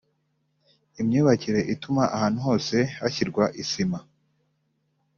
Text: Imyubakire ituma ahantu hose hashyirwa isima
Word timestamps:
Imyubakire 1.01 1.59
ituma 1.73 2.03
ahantu 2.15 2.39
hose 2.47 2.75
hashyirwa 3.01 3.43
isima 3.63 3.97